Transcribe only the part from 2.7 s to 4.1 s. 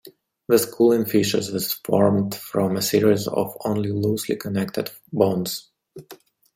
a series of only